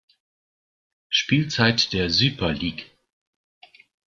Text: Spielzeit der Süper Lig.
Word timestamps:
Spielzeit 1.09 1.93
der 1.93 2.09
Süper 2.09 2.51
Lig. 2.53 2.89